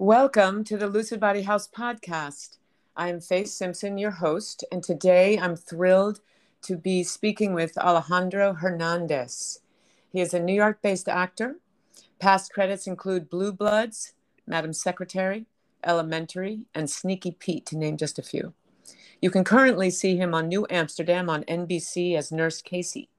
[0.00, 2.56] Welcome to the Lucid Body House podcast.
[2.96, 6.20] I am Faye Simpson, your host, and today I'm thrilled
[6.62, 9.60] to be speaking with Alejandro Hernandez.
[10.10, 11.56] He is a New York based actor.
[12.18, 14.14] Past credits include Blue Bloods,
[14.46, 15.44] Madam Secretary,
[15.84, 18.54] Elementary, and Sneaky Pete, to name just a few.
[19.20, 23.10] You can currently see him on New Amsterdam on NBC as Nurse Casey,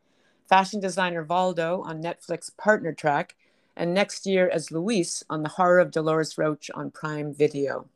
[0.49, 3.35] fashion designer Valdo on Netflix Partner Track,
[3.75, 7.87] and next year as Luis on The Horror of Dolores Roach on Prime Video.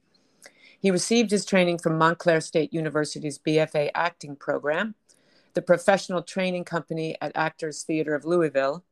[0.79, 4.95] He received his training from Montclair State University's BFA acting program,
[5.53, 8.84] the professional training company at Actors Theater of Louisville,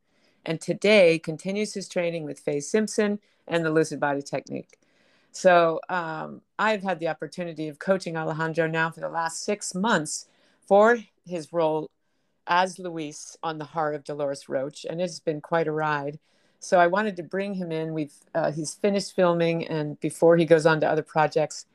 [0.46, 4.78] and today continues his training with Faye Simpson and the Lucid Body Technique.
[5.32, 10.28] So um, I've had the opportunity of coaching Alejandro now for the last six months
[10.68, 11.90] for his role
[12.48, 16.20] as Luis on The Horror of Dolores Roach, and it's been quite a ride.
[16.64, 17.94] So I wanted to bring him in.
[17.94, 21.66] We've uh, he's finished filming, and before he goes on to other projects,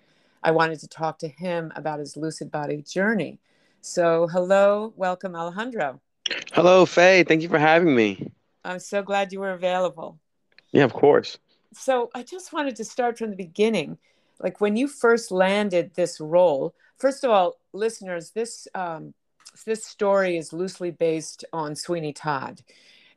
[0.42, 3.38] I wanted to talk to him about his lucid body journey.
[3.82, 6.00] So hello, welcome, Alejandro.
[6.52, 7.22] Hello, Faye.
[7.22, 8.32] Thank you for having me.
[8.64, 10.18] I'm so glad you were available.
[10.72, 11.36] Yeah, of course.
[11.74, 13.98] So I just wanted to start from the beginning.
[14.40, 19.12] Like when you first landed this role, first of all, listeners, this um,
[19.66, 22.62] this story is loosely based on Sweeney Todd.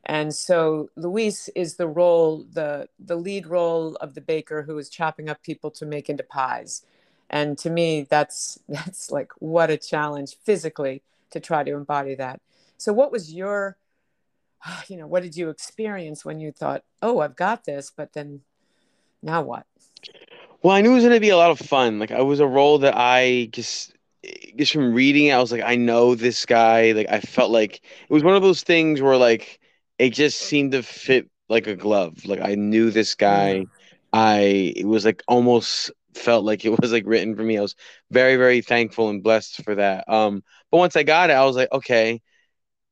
[0.06, 4.88] And so Luis is the role, the the lead role of the baker who is
[4.88, 6.84] chopping up people to make into pies.
[7.30, 12.40] And to me, that's that's like what a challenge physically to try to embody that.
[12.78, 13.76] So what was your
[14.88, 18.40] you know, what did you experience when you thought, "Oh, I've got this," but then
[19.22, 19.66] now what?
[20.62, 21.98] Well, I knew it was going to be a lot of fun.
[21.98, 23.94] Like I was a role that I just
[24.56, 26.92] just from reading it, I was like, I know this guy.
[26.92, 29.58] Like I felt like it was one of those things where like
[30.02, 32.26] it just seemed to fit like a glove.
[32.26, 33.66] Like I knew this guy.
[34.12, 37.56] I it was like almost felt like it was like written for me.
[37.56, 37.76] I was
[38.10, 40.08] very very thankful and blessed for that.
[40.08, 40.42] Um,
[40.72, 42.20] but once I got it, I was like, okay,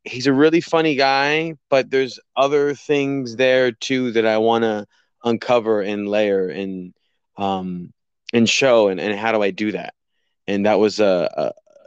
[0.05, 4.87] he's a really funny guy, but there's other things there too that I want to
[5.25, 6.95] uncover and layer and
[7.39, 7.93] um
[8.33, 9.95] and show and, and how do I do that?
[10.47, 11.29] And that was a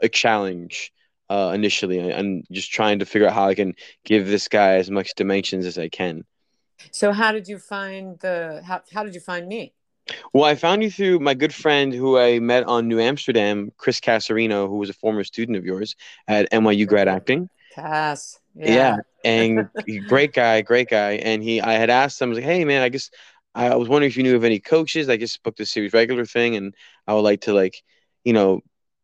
[0.02, 0.92] a, a challenge
[1.30, 3.74] uh, initially, and just trying to figure out how I can
[4.06, 6.26] give this guy as much dimensions as I can.
[6.92, 8.62] So, how did you find the?
[8.66, 9.74] How, how did you find me?
[10.34, 14.02] Well, I found you through my good friend who I met on New Amsterdam, Chris
[14.02, 15.96] Casarino, who was a former student of yours
[16.28, 17.50] at NYU Grad Acting.
[17.74, 19.70] Cass, yeah, yeah and
[20.08, 21.14] great guy, great guy.
[21.14, 23.10] And he, I had asked him, I was like, "Hey, man, I guess
[23.56, 25.10] I was wondering if you knew of any coaches.
[25.10, 26.76] I just booked a series regular thing, and
[27.08, 27.82] I would like to like,
[28.24, 28.62] you know,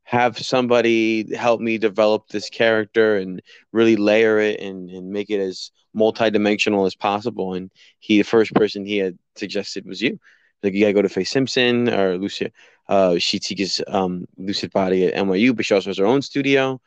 [0.10, 5.40] have somebody help me develop this character and really layer it and, and make it
[5.40, 7.54] as multidimensional as possible.
[7.54, 10.20] And he, the first person he had suggested was you.
[10.64, 12.50] Like you gotta go to Faye Simpson or Lucia.
[12.88, 16.82] Uh, she teaches um, Lucid Body at NYU, but she also has her own studio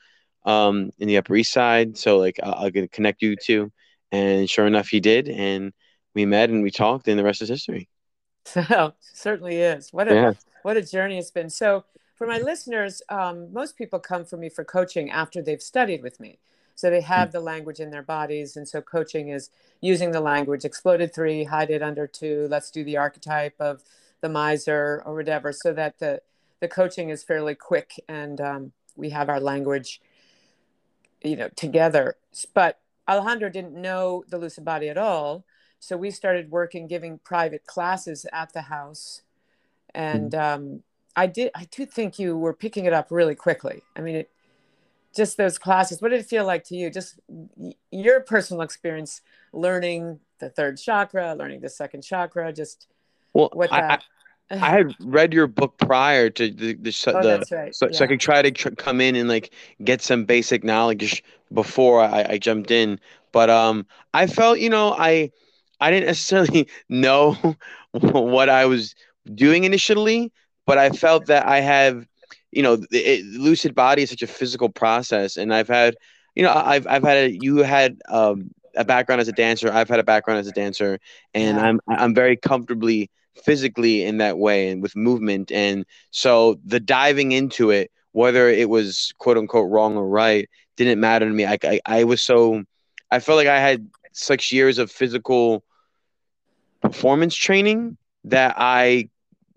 [0.44, 1.96] um, in the Upper East Side.
[1.96, 3.70] So like I'll, I'll to connect you two.
[4.10, 5.28] And sure enough, he did.
[5.28, 5.72] And
[6.12, 7.88] we met and we talked, and the rest is history.
[8.44, 9.92] So certainly is.
[9.92, 10.32] What a yeah.
[10.62, 11.48] what a journey it's been.
[11.48, 16.02] So for my listeners, um, most people come for me for coaching after they've studied
[16.02, 16.38] with me.
[16.74, 17.32] So they have mm.
[17.32, 18.56] the language in their bodies.
[18.56, 19.50] And so coaching is
[19.80, 23.82] using the language, exploded three, hide it under two, let's do the archetype of
[24.20, 26.22] the miser or whatever, so that the,
[26.60, 30.00] the coaching is fairly quick and um, we have our language,
[31.22, 32.16] you know, together.
[32.54, 35.44] But Alejandro didn't know the lucid body at all.
[35.80, 39.22] So we started working, giving private classes at the house.
[39.94, 40.40] And mm.
[40.40, 40.82] um,
[41.16, 41.50] I did.
[41.54, 43.82] I do think you were picking it up really quickly.
[43.96, 44.30] I mean, it,
[45.14, 46.00] just those classes.
[46.00, 46.90] What did it feel like to you?
[46.90, 47.20] Just
[47.90, 49.20] your personal experience
[49.52, 52.52] learning the third chakra, learning the second chakra.
[52.52, 52.86] Just
[53.32, 54.02] well, what that.
[54.50, 57.74] I, I had read your book prior to the the, oh, the right.
[57.74, 57.92] so, yeah.
[57.92, 59.52] so I could try to tr- come in and like
[59.82, 63.00] get some basic knowledge before I, I jumped in.
[63.32, 65.30] But um, I felt you know I
[65.80, 67.36] I didn't necessarily know
[67.92, 68.94] what I was
[69.34, 70.32] doing initially,
[70.66, 72.06] but I felt that I have,
[72.50, 75.96] you know, it, lucid body is such a physical process, and I've had,
[76.34, 79.88] you know, I've I've had a, you had um, a background as a dancer, I've
[79.88, 80.98] had a background as a dancer,
[81.34, 81.64] and yeah.
[81.64, 83.10] I'm I'm very comfortably
[83.44, 88.68] physically in that way and with movement, and so the diving into it, whether it
[88.68, 91.46] was quote unquote wrong or right, didn't matter to me.
[91.46, 92.62] I I, I was so,
[93.10, 95.64] I felt like I had such years of physical
[96.82, 99.08] performance training that I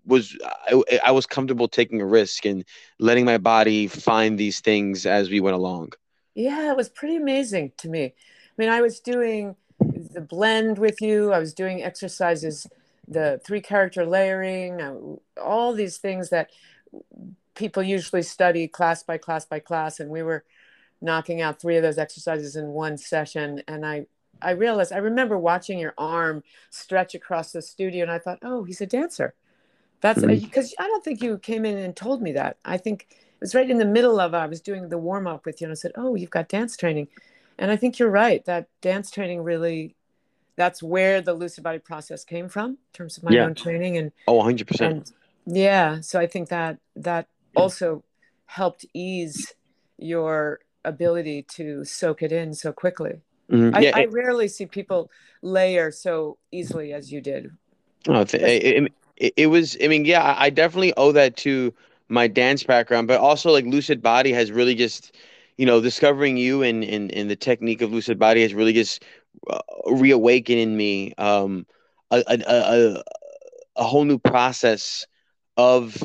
[0.05, 0.37] was
[0.67, 2.63] I, I, was comfortable taking a risk and
[2.99, 5.93] letting my body find these things as we went along.
[6.35, 8.05] Yeah, it was pretty amazing to me.
[8.05, 8.13] I
[8.57, 11.31] mean, I was doing the blend with you.
[11.31, 12.67] I was doing exercises
[13.07, 14.95] the three character layering, uh,
[15.41, 16.49] all these things that
[17.55, 19.99] people usually study class by class by class.
[19.99, 20.43] And we were
[21.01, 23.61] knocking out three of those exercises in one session.
[23.67, 24.07] And I,
[24.41, 28.63] I realized, I remember watching your arm stretch across the studio and I thought, oh,
[28.63, 29.35] he's a dancer.
[30.05, 30.83] That's because mm-hmm.
[30.83, 32.57] I don't think you came in and told me that.
[32.63, 35.47] I think it was right in the middle of, I was doing the warm up
[35.47, 37.07] with you and I said, oh, you've got dance training.
[37.57, 38.45] And I think you're right.
[38.45, 39.95] That dance training really
[40.57, 43.43] that's where the lucid body process came from in terms of my yeah.
[43.43, 45.11] own training and oh 100% and
[45.45, 47.27] yeah so i think that that
[47.57, 48.03] also
[48.45, 49.53] helped ease
[49.97, 53.81] your ability to soak it in so quickly mm-hmm.
[53.81, 55.11] yeah, I, it, I, rarely see people
[55.41, 57.51] layer so easily as you did
[58.07, 61.73] oh, it, it, it was i mean yeah i definitely owe that to
[62.09, 65.15] my dance background but also like lucid body has really just
[65.57, 69.03] you know discovering you and and, and the technique of lucid body has really just
[69.49, 71.65] uh, reawaken in me um,
[72.11, 73.03] a, a, a,
[73.77, 75.05] a whole new process
[75.57, 75.97] of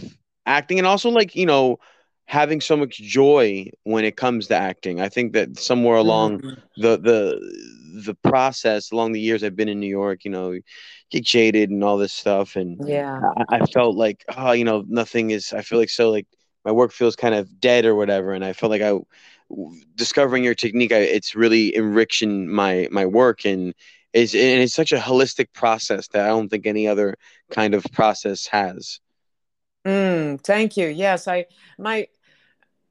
[0.47, 1.79] acting and also like you know
[2.27, 6.61] having so much joy when it comes to acting i think that somewhere along mm-hmm.
[6.81, 10.59] the the the process along the years i've been in new york you know
[11.11, 13.21] get jaded and all this stuff and yeah.
[13.49, 16.27] I, I felt like oh you know nothing is i feel like so like
[16.65, 18.97] my work feels kind of dead or whatever and i felt like i
[19.97, 23.75] discovering your technique I, it's really enriching my my work and
[24.13, 27.17] is and it's such a holistic process that i don't think any other
[27.51, 29.01] kind of process has.
[29.87, 30.87] Mm, thank you.
[30.89, 31.47] Yes i
[31.79, 32.07] my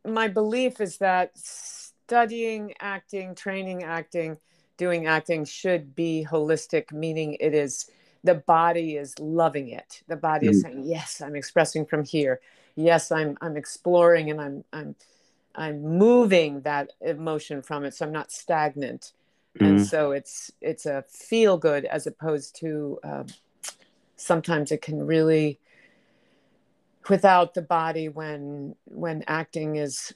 [0.06, 4.38] my belief is that studying acting training acting
[4.80, 7.92] doing acting should be holistic meaning it is
[8.24, 10.50] the body is loving it the body mm.
[10.50, 12.40] is saying yes i'm expressing from here
[12.76, 14.96] yes i'm i'm exploring and i'm i'm
[15.56, 19.12] I'm moving that emotion from it, so I'm not stagnant.
[19.56, 19.66] Mm-hmm.
[19.66, 23.24] And so it's it's a feel good as opposed to uh,
[24.16, 25.60] sometimes it can really
[27.10, 30.14] without the body when when acting is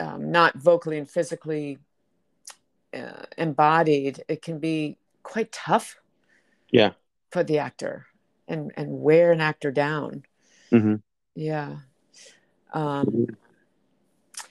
[0.00, 1.78] um, not vocally and physically
[2.94, 5.96] uh, embodied, it can be quite tough.
[6.70, 6.92] Yeah.
[7.30, 8.06] For the actor
[8.48, 10.24] and and wear an actor down.
[10.72, 10.96] Mm-hmm.
[11.34, 11.76] Yeah.
[12.72, 13.24] Um, mm-hmm.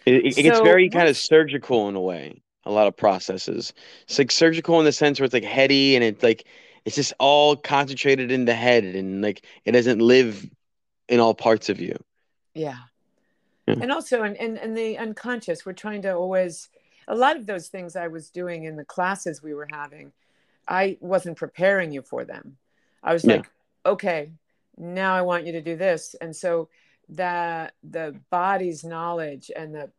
[0.06, 2.42] It, it so gets very kind of surgical in a way.
[2.66, 3.74] A lot of processes.
[4.04, 6.46] It's like surgical in the sense where it's like heady and it's like
[6.86, 10.50] it's just all concentrated in the head and like it doesn't live
[11.10, 11.96] in all parts of you.
[12.54, 12.78] Yeah.
[13.68, 13.76] yeah.
[13.82, 16.70] And also and, and in the unconscious, we're trying to always
[17.08, 20.12] a lot of those things I was doing in the classes we were having,
[20.68, 22.58] I wasn't preparing you for them.
[23.04, 23.50] I was like,
[23.86, 24.32] okay,
[24.78, 26.16] now I want you to do this.
[26.20, 26.70] And so
[27.10, 29.90] that the body's knowledge and the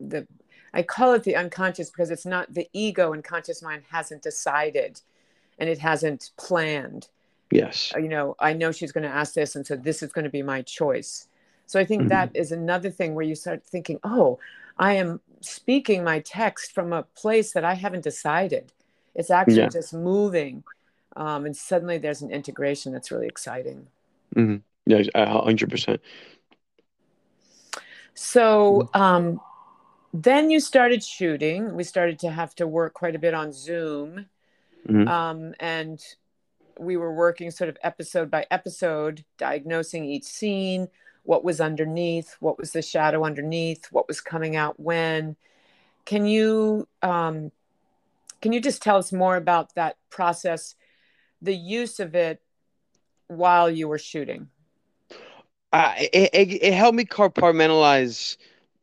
[0.00, 0.26] the
[0.72, 5.00] I call it the unconscious because it's not the ego and conscious mind hasn't decided
[5.58, 7.08] and it hasn't planned.
[7.52, 7.92] Yes.
[7.94, 10.24] Uh, you know, I know she's going to ask this and so this is going
[10.24, 11.28] to be my choice.
[11.66, 12.08] So I think mm-hmm.
[12.08, 14.38] that is another thing where you start thinking, "Oh,
[14.78, 18.72] I am speaking my text from a place that I haven't decided.
[19.14, 19.68] It's actually yeah.
[19.68, 20.64] just moving."
[21.16, 23.86] Um, and suddenly there's an integration that's really exciting.
[24.34, 24.56] Mm-hmm.
[24.86, 26.00] Yeah, hundred percent.
[28.14, 29.40] So um,
[30.12, 31.74] then you started shooting.
[31.74, 34.26] We started to have to work quite a bit on Zoom.
[34.88, 35.08] Mm-hmm.
[35.08, 36.00] Um, and
[36.78, 40.88] we were working sort of episode by episode, diagnosing each scene,
[41.24, 45.36] what was underneath, what was the shadow underneath, what was coming out when.
[46.04, 47.50] Can you um,
[48.40, 50.74] can you just tell us more about that process,
[51.42, 52.40] the use of it
[53.26, 54.48] while you were shooting?
[55.74, 58.36] uh, it, it, it helped me compartmentalize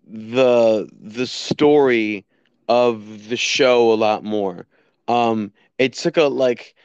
[0.05, 2.25] the the story
[2.67, 4.67] of the show a lot more.
[5.07, 6.75] Um, it took a like,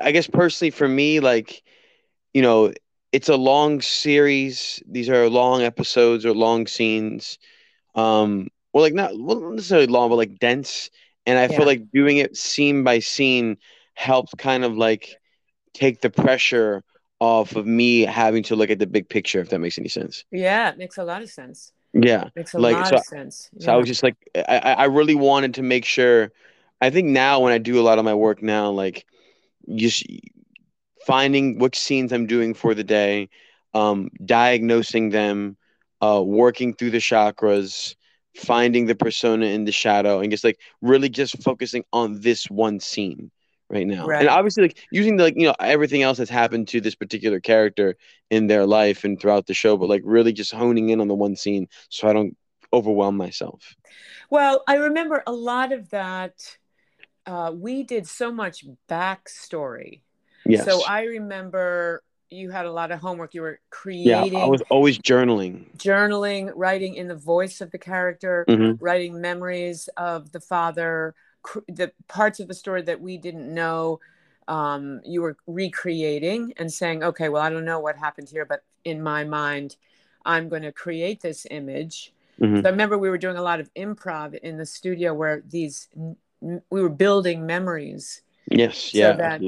[0.00, 1.62] I guess personally for me, like,
[2.32, 2.72] you know,
[3.14, 4.82] it's a long series.
[4.88, 7.38] These are long episodes or long scenes.
[7.94, 10.90] Um, well, like not well, not necessarily long, but like dense.
[11.24, 11.56] And I yeah.
[11.56, 13.56] feel like doing it scene by scene
[13.94, 15.16] helped kind of like
[15.74, 16.82] take the pressure
[17.20, 20.24] off of me having to look at the big picture, if that makes any sense.
[20.32, 21.72] Yeah, it makes a lot of sense.
[21.92, 23.48] Yeah, it makes a like, lot so, of sense.
[23.52, 23.66] Yeah.
[23.66, 26.32] So I was just like, I, I really wanted to make sure.
[26.80, 29.06] I think now when I do a lot of my work now, like
[29.76, 30.04] just
[31.06, 33.28] finding which scenes I'm doing for the day,
[33.72, 35.56] um, diagnosing them,
[36.00, 37.94] uh, working through the chakras,
[38.36, 42.80] finding the persona in the shadow, and just like really just focusing on this one
[42.80, 43.30] scene
[43.70, 44.06] right now.
[44.06, 44.20] Right.
[44.20, 47.40] And obviously, like using the like you know everything else that's happened to this particular
[47.40, 47.96] character
[48.30, 51.14] in their life and throughout the show, but like really just honing in on the
[51.14, 52.36] one scene so I don't
[52.72, 53.74] overwhelm myself.
[54.30, 56.56] Well, I remember a lot of that.
[57.26, 60.02] Uh, we did so much backstory.
[60.46, 60.64] Yes.
[60.64, 63.34] So I remember you had a lot of homework.
[63.34, 64.38] You were creating.
[64.38, 65.76] Yeah, I was always journaling.
[65.76, 68.78] Journaling, writing in the voice of the character, Mhm.
[68.80, 74.00] writing memories of the father, cr- the parts of the story that we didn't know.
[74.46, 78.62] Um, you were recreating and saying, okay, well, I don't know what happened here, but
[78.84, 79.76] in my mind,
[80.26, 82.12] I'm going to create this image.
[82.40, 82.62] Mhm.
[82.62, 85.88] So I remember we were doing a lot of improv in the studio where these,
[86.40, 88.20] we were building memories
[88.50, 88.76] Yes.
[88.76, 89.12] so Yeah.
[89.12, 89.40] that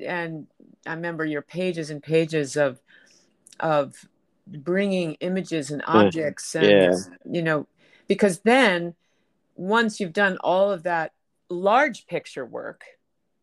[0.00, 0.46] and
[0.86, 2.80] i remember your pages and pages of
[3.60, 3.94] of
[4.46, 6.96] bringing images and objects and yeah.
[7.30, 7.66] you know
[8.08, 8.94] because then
[9.54, 11.12] once you've done all of that
[11.48, 12.82] large picture work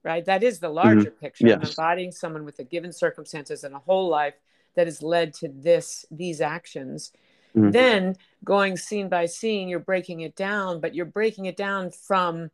[0.04, 1.62] right that is the larger picture Mm-hmm.
[1.62, 1.70] Yes.
[1.78, 4.36] embodying someone with the given circumstances and a whole life
[4.76, 7.12] that has led to this these actions
[7.56, 7.72] Mhm.
[7.72, 12.52] then going scene by scene you're breaking it down but you're breaking it down from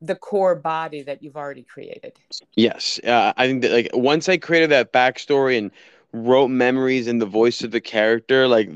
[0.00, 2.18] the core body that you've already created
[2.56, 5.70] Yes, uh, I think that like once I created that backstory and
[6.12, 8.70] wrote memories in the voice of the character, like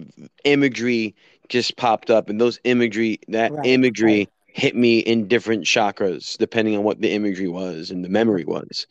[0.45, 1.15] imagery
[1.49, 6.77] just popped up, and those imagery, that Right, imagery hit me in different chakras depending
[6.77, 8.87] on what the imagery was and the memory was.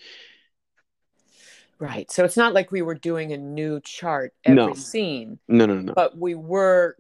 [1.79, 2.11] Right.
[2.11, 4.75] So it's not like we were doing a new chart every No.
[4.75, 5.93] scene, No, no, no.
[5.95, 6.97] but we were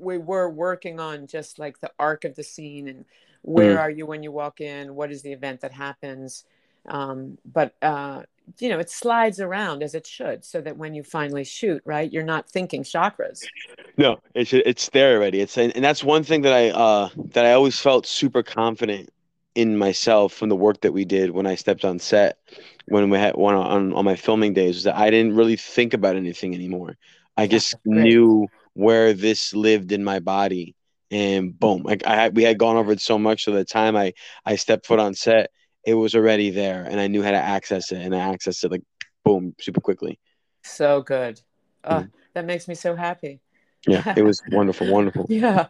[0.00, 3.04] we were working on just like the arc of the scene and
[3.42, 3.78] where Mhm.
[3.78, 4.94] are you when you walk in?
[4.94, 6.44] What is the event that happens?
[6.86, 8.22] Um, but uh,
[8.58, 12.12] you know, it slides around as it should, so that when you finally shoot, right,
[12.12, 13.50] you're not thinking chakras.
[13.96, 15.40] No, it's it's there already.
[15.40, 19.10] It's and, and that's one thing that I uh that I always felt super confident
[19.54, 22.38] in myself from the work that we did when I stepped on set
[22.86, 25.94] when we had one on on my filming days was that I didn't really think
[25.94, 26.96] about anything anymore.
[27.36, 30.74] I just knew where this lived in my body
[31.12, 31.82] and boom.
[31.84, 34.14] Like I had we had gone over it so much so the time I
[34.46, 35.50] I stepped foot on set,
[35.86, 38.72] it was already there and I knew how to access it and I accessed it
[38.72, 38.82] like
[39.24, 40.18] boom super quickly.
[40.64, 41.40] So good.
[41.84, 42.10] Oh, Mhm.
[42.34, 43.40] that makes me so happy.
[43.86, 45.26] Yeah, it was wonderful, wonderful.
[45.28, 45.66] yeah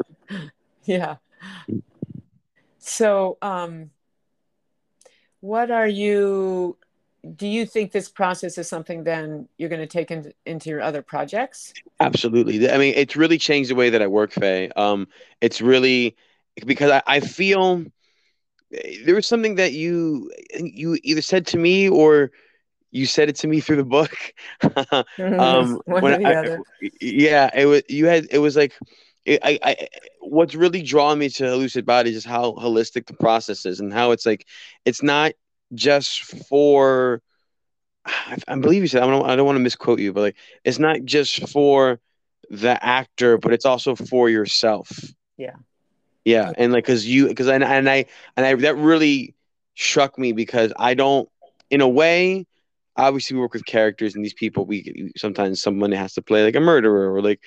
[0.85, 1.17] yeah
[2.79, 3.91] so um
[5.41, 6.77] what are you
[7.37, 10.81] do you think this process is something then you're going to take into, into your
[10.81, 12.69] other projects Absolutely.
[12.69, 14.71] I mean, it's really changed the way that I work, Faye.
[14.75, 15.07] Um,
[15.41, 16.17] it's really
[16.67, 17.85] because I, I feel
[19.05, 22.33] there was something that you you either said to me or
[22.91, 24.13] you said it to me through the book.
[25.19, 26.63] um, one when or the I- other
[27.01, 28.75] yeah, it was you had it was like
[29.25, 29.89] it, I, I
[30.21, 33.93] what's really drawn me to Lucid Bodies is just how holistic the process is and
[33.93, 34.47] how it's like
[34.85, 35.33] it's not
[35.75, 37.23] just for
[38.05, 40.37] I, I believe you said I don't I don't want to misquote you, but like
[40.65, 42.01] it's not just for
[42.51, 44.91] the actor, but it's also for yourself.
[45.37, 45.57] Yeah.
[46.25, 49.35] Yeah, and like because you because I and I and I that really
[49.75, 51.29] struck me because I don't
[51.71, 52.47] in a way
[52.97, 56.55] obviously we work with characters and these people we sometimes someone has to play like
[56.55, 57.41] a murderer or like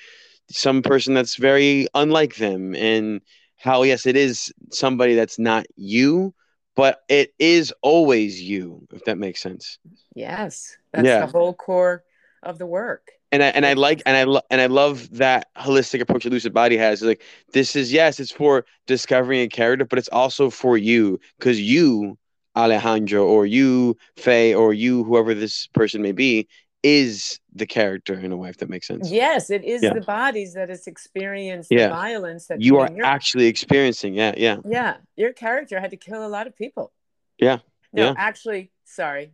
[0.50, 3.20] some person that's very unlike them and
[3.56, 6.34] how yes it is somebody that's not you
[6.76, 9.78] but it is always you if that makes sense
[10.14, 11.20] yes that's Yeah.
[11.26, 12.04] the whole core
[12.42, 15.48] of the work and I and I like and I lo- and I love that
[15.56, 17.02] holistic approach that Lucid Body has.
[17.02, 21.60] Like this is yes, it's for discovering a character, but it's also for you because
[21.60, 22.18] you,
[22.56, 26.48] Alejandro, or you, Faye, or you, whoever this person may be,
[26.86, 28.48] is the character in a way.
[28.50, 29.10] If that makes sense.
[29.10, 29.94] yes it is Yeah.
[29.94, 31.88] the bodies that has experienced Yeah.
[31.88, 34.14] the violence that You are actually experiencing.
[34.14, 36.92] Yeah, yeah, yeah your character had to kill a lot of people
[37.38, 37.58] Yeah.
[37.92, 38.14] no Yeah.
[38.28, 39.32] actually sorry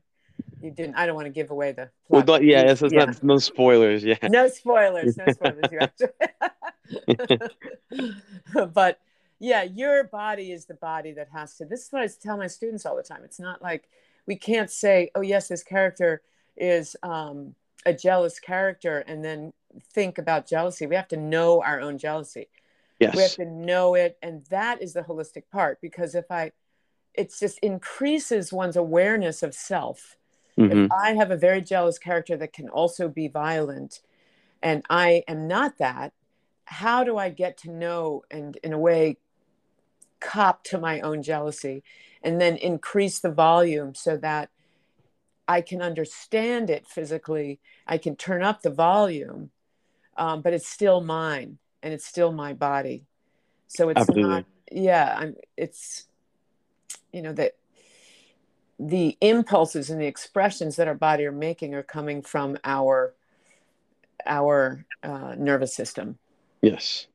[0.62, 3.22] you didn't i don't want to give away the plot, don't- yeah, that's, that's not
[3.22, 4.00] no spoilers.
[4.04, 5.90] Yeah, no spoilers no spoilers
[8.80, 8.98] but
[9.38, 12.46] yeah your body is the body that has to this is what i tell my
[12.46, 13.88] students all the time it's not like
[14.26, 16.22] we can't say oh yes this character
[16.56, 17.54] is um,
[17.86, 19.52] a jealous character and then
[19.92, 20.86] think about jealousy.
[20.86, 22.48] We have to know our own jealousy.
[23.00, 23.16] Yes.
[23.16, 24.16] we have to know it.
[24.22, 26.52] And that is the holistic part because if i
[27.14, 30.16] it just increases one's awareness of self.
[30.56, 34.00] Hmm if I have a very jealous character that can also be violent
[34.62, 36.12] and I am not that,
[36.64, 39.18] how do I get to know and, in a way,
[40.20, 41.82] cop to my own jealousy
[42.22, 44.50] and then increase the volume so that
[45.48, 47.60] I can understand it physically?
[47.86, 49.50] I can turn up the volume,
[50.16, 53.06] um, but it's still mine and it's still my body.
[53.66, 54.30] So it's Absolutely.
[54.30, 56.06] not, yeah, I'm, it's,
[57.12, 57.56] you know, that
[58.78, 63.14] the impulses and the expressions that our body are making are coming from our
[64.26, 66.18] our uh, nervous system
[66.62, 67.06] yes,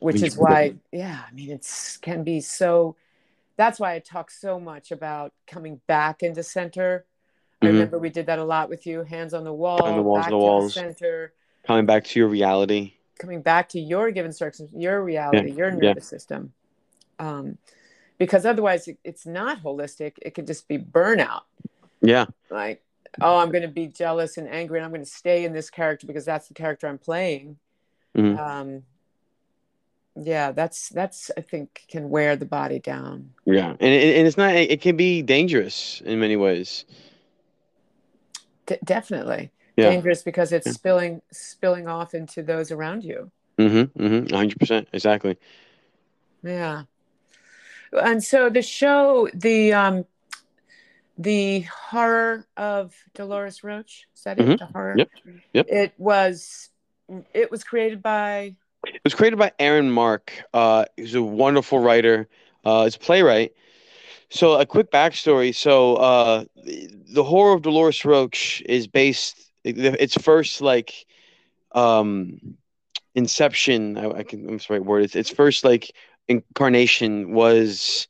[0.00, 2.96] which Which- is why yeah i mean it's can be so
[3.56, 7.04] that's why i talk so much about coming back into center
[7.62, 7.72] I Mhm.
[7.74, 9.02] remember we did that a lot with you.
[9.04, 10.74] Hands on the wall, On the walls, back the to walls.
[10.74, 11.32] the center,
[11.64, 12.94] Coming back to your reality.
[13.18, 15.76] coming back to your given circumstance, your reality, your yeah.
[15.76, 16.52] nervous system.
[17.20, 17.56] Um,
[18.18, 20.14] because otherwise, it, it's not holistic.
[20.22, 21.42] It could just be burnout.
[22.00, 22.26] Yeah.
[22.50, 22.82] Like,
[23.20, 25.70] oh, I'm going to be jealous and angry, and I'm going to stay in this
[25.70, 27.58] character because that's the character I'm playing.
[28.16, 28.38] Mhm.
[28.38, 28.82] Um,
[30.16, 33.32] yeah, that's that's I think can wear the body down.
[33.44, 33.70] Yeah.
[33.70, 34.54] And, and and it's not.
[34.54, 36.84] It can be dangerous in many ways.
[38.72, 39.90] D- definitely Yeah.
[39.90, 40.72] dangerous because it's Yeah.
[40.72, 43.30] spilling spilling off into those around you.
[43.58, 44.02] Mm-hmm.
[44.02, 44.34] Mm-hmm.
[44.34, 44.88] hundred percent.
[44.92, 45.36] Exactly.
[46.42, 46.84] Yeah.
[47.92, 50.04] And so the show, the um
[51.18, 54.46] the horror of Dolores Roach, is that it?
[54.46, 54.58] Mhm.
[54.58, 54.94] The horror?
[54.96, 55.10] Yep.
[55.52, 55.66] Yep.
[55.68, 56.70] It was
[57.34, 58.54] it was created by
[58.86, 60.32] It was created by Aaron Mark.
[60.54, 62.28] Uh, he's a wonderful writer.
[62.64, 63.52] Uh, he's a playwright.
[64.32, 65.54] So a quick backstory.
[65.54, 69.38] So uh, the, horror of Dolores Roach is based.
[69.62, 71.06] Its first like
[71.72, 72.56] um,
[73.14, 73.98] inception.
[73.98, 74.48] I, I can.
[74.48, 74.80] I'm sorry.
[74.80, 75.04] Word.
[75.04, 75.92] It's its first like
[76.28, 78.08] incarnation was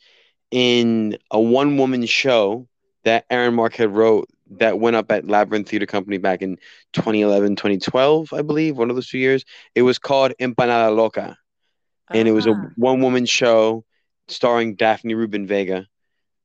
[0.52, 2.69] in a one woman show
[3.02, 6.57] that Aaron Mark had wrote that went up at Labyrinth Theater Company back in
[6.93, 9.45] 2011, 2012, I believe, one of those two years.
[9.75, 11.37] It was called Empanada Loca,
[12.11, 13.85] and it was a Ah, one woman show
[14.29, 15.88] starring Daphne Rubin Vega.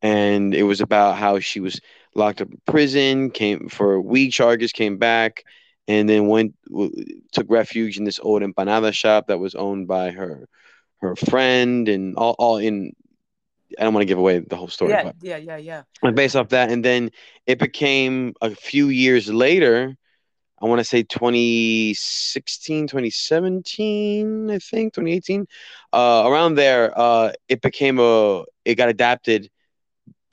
[0.02, 1.80] And it was about how she was
[2.16, 5.44] locked up in prison, came for weed charges, came back,
[5.88, 6.92] and then went w-
[7.32, 10.48] took refuge in this old empanada shop that was owned by her
[11.00, 12.94] her friend, and all, all in.
[13.80, 15.82] I don't want to give away the whole story, yeah, but yeah, yeah, yeah.
[16.04, 17.10] and based off that and then
[17.46, 19.96] it became a few years later
[20.62, 25.46] i want to say 2016 2017 i think 2018
[25.94, 29.50] uh, around there uh, it became a it got adapted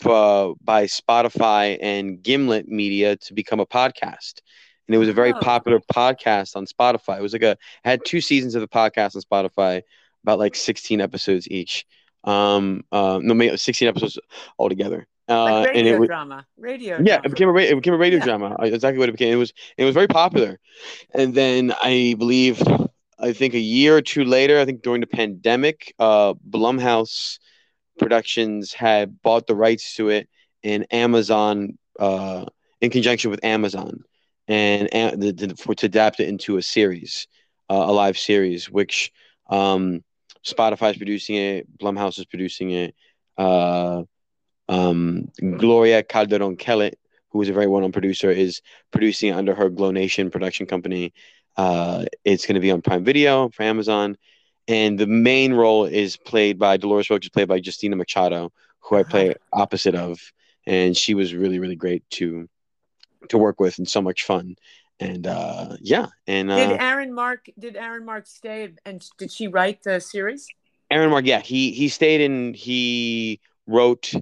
[0.05, 4.41] uh, by spotify and gimlet media to become a podcast
[4.87, 5.41] and it was a very Oh.
[5.43, 9.23] popular podcast on spotify it was like a had two seasons of the podcast on
[9.23, 9.81] spotify
[10.23, 11.85] about like 16 episodes each
[12.25, 14.19] um uh no maybe 16 episodes
[14.59, 16.47] altogether uh Like and radio it was drama.
[16.57, 17.25] Radio yeah drama.
[17.25, 18.27] it became a it became a radio Yeah.
[18.27, 20.59] drama exactly what it became it was it was very popular
[21.15, 22.63] and then i believe
[23.19, 27.39] i think a year or two later i think during the pandemic uh blumhouse
[27.99, 30.29] productions had bought the rights to it
[30.63, 32.45] in amazon uh
[32.81, 34.03] in conjunction with amazon
[34.47, 37.29] and, the, the, for to adapt it into a series
[37.71, 39.13] uh, a live series which
[39.49, 40.03] um
[40.45, 42.95] spotify's producing it blumhouse is producing it
[43.39, 44.03] uh
[44.69, 45.29] um,
[45.59, 46.99] Gloria Calderon Kellett,
[47.31, 51.13] who is a very well-known producer, is producing it under her Glow Nation production company.
[51.57, 54.17] Uh, it's going to be on Prime Video for Amazon,
[54.67, 58.97] and the main role is played by Dolores Roach, is played by Justina Machado, who
[58.97, 60.19] I play opposite of,
[60.67, 62.49] and she was really, really great to
[63.29, 64.57] to work with and so much fun.
[65.01, 69.49] And uh, yeah, and Did uh, Aaron Mark did Aaron Mark stay and did she
[69.49, 70.47] write the series?
[70.91, 74.13] Aaron Mark, yeah, he he stayed and he wrote.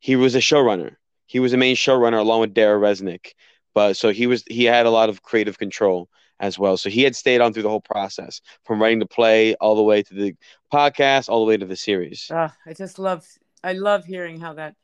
[0.00, 0.96] He was a showrunner.
[1.26, 3.32] He was a main showrunner along with Dara Resnick.
[3.74, 6.08] But so he was he had a lot of creative control
[6.40, 6.76] as well.
[6.76, 9.82] So he had stayed on through the whole process from writing the play all the
[9.82, 10.36] way to the
[10.72, 12.30] podcast, all the way to the series.
[12.30, 13.26] Uh, I just love
[13.64, 14.76] I love hearing how that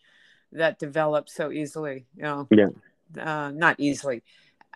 [0.53, 2.07] that develops so easily.
[2.17, 2.69] You know, Yeah.
[3.21, 4.23] uh, not easily.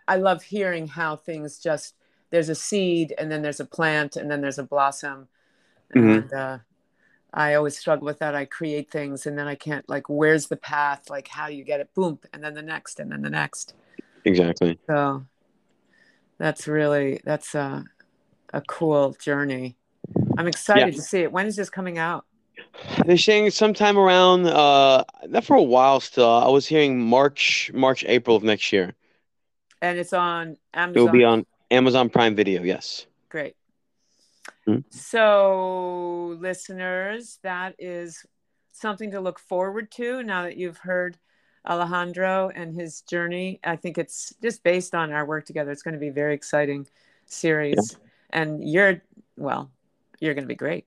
[0.06, 1.94] I love hearing how things just
[2.30, 5.28] there's a seed and then there's a plant and then there's a blossom,
[5.94, 6.22] Mhm.
[6.22, 6.58] and uh,
[7.32, 8.34] I always struggle with that.
[8.34, 11.10] I create things and then I can't like where's the path?
[11.10, 11.92] Like how do you get it?
[11.94, 13.74] Boom, and then the next and then the next.
[14.24, 14.78] Exactly.
[14.86, 15.24] So
[16.38, 17.84] that's really that's a
[18.52, 19.76] a cool journey.
[20.38, 21.32] I'm excited to see it.
[21.32, 22.24] When is this coming out?
[23.04, 26.28] They're saying sometime around uh not for a while still.
[26.30, 28.94] I was hearing March March April of next year.
[29.82, 30.96] And it's on Amazon.
[30.96, 33.06] It'll be on Amazon Prime Video, yes.
[33.28, 33.54] Great.
[34.66, 34.84] Mhm.
[34.90, 38.24] So, listeners, that is
[38.72, 41.18] something to look forward to now that you've heard
[41.66, 43.60] Alejandro and his journey.
[43.64, 45.70] I think it's just based on our work together.
[45.70, 46.86] It's going to be a very exciting
[47.26, 47.96] series.
[48.30, 49.02] And you're,
[49.36, 49.70] well,
[50.20, 50.86] you're going to be great.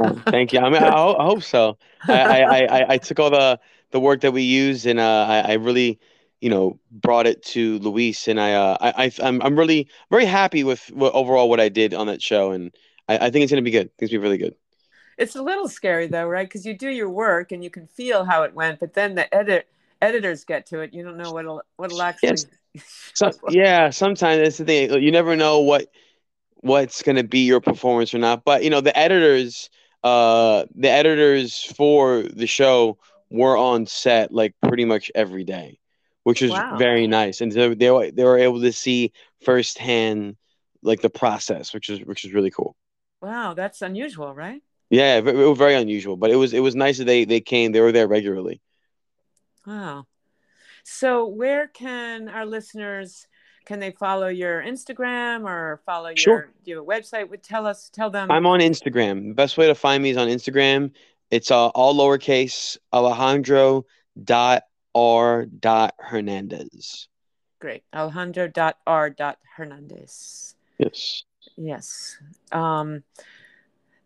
[0.00, 0.60] Oh, thank you.
[0.60, 1.78] I mean, I, I hope so.
[2.08, 5.52] I, I, I, took all the the work that we used, and uh, I, I
[5.54, 6.00] really,
[6.40, 10.24] you know, brought it to Luis, and I, uh, I, I I'm, I'm really very
[10.24, 12.74] happy with what, overall what I did on that show, and
[13.08, 13.90] I, I think it's gonna be good.
[13.98, 14.54] It's gonna be really good.
[15.18, 16.48] It's a little scary though, right?
[16.48, 19.32] Because you do your work and you can feel how it went, but then the
[19.32, 19.68] edit
[20.02, 20.94] editors get to it.
[20.94, 22.40] You don't know what'll what'll actually.
[22.40, 22.46] Yes.
[23.14, 25.02] So yeah, sometimes that's the thing.
[25.02, 25.88] You never know what
[26.56, 28.44] what's gonna be your performance or not.
[28.44, 29.70] But you know, the editors,
[30.04, 32.98] uh, the editors for the show
[33.30, 35.78] were on set like pretty much every day.
[36.24, 36.78] which was Wow.
[36.78, 37.40] very nice.
[37.40, 39.12] And so they were, they were able to see
[39.44, 40.36] firsthand
[40.82, 42.76] like the process, which is which is really cool.
[43.22, 44.62] Wow, that's unusual, right?
[44.90, 47.72] Yeah, it was very unusual, but it was it was nice that they they came.
[47.72, 48.60] They were there regularly.
[49.66, 50.06] Wow.
[50.84, 53.26] So where can our listeners
[53.64, 56.50] can they follow your Instagram or follow your Sure.
[56.64, 57.28] do you have a website?
[57.30, 59.28] Would tell us tell them I'm on Instagram.
[59.28, 60.90] The best way to find me is on Instagram.
[61.30, 63.86] It's uh, all lowercase Alejandro
[64.22, 67.08] dot R dot Hernandez.
[67.60, 67.84] great.
[67.94, 70.56] Alejandro dot r dot Hernandez.
[70.78, 71.22] Yes.
[71.56, 72.18] Yes.
[72.50, 73.04] Um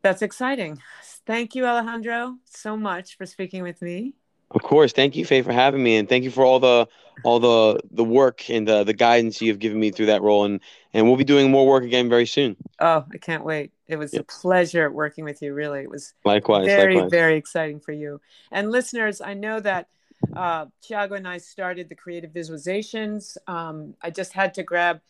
[0.03, 0.81] that's exciting.
[1.27, 4.15] Thank you, Alejandro, so much for speaking with me.
[4.53, 4.93] Of course.
[4.93, 6.89] Thank you, Faye, for having me, and thank you for all the
[7.25, 10.45] all the the work and the the guidance you've given me through that role.
[10.45, 10.61] And
[10.95, 12.57] and we'll be doing more work again very soon.
[12.81, 13.73] Oh, I can't wait.
[13.89, 15.81] It was a pleasure working with you, really.
[15.81, 16.67] It was Likewise.
[16.67, 17.11] very likewise.
[17.11, 18.21] very exciting for you
[18.53, 19.89] and listeners i know that
[20.35, 25.01] uh, Thiago and i started the creative visualizations um, i just had to grab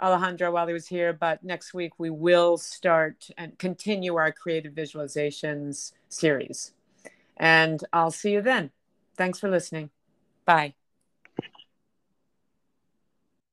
[0.00, 4.72] alejandro while he was here but next week we will start and continue our creative
[4.72, 6.72] visualizations series
[7.36, 8.70] and i'll see you then.
[9.16, 9.90] Thanks for listening.
[10.44, 10.74] Bye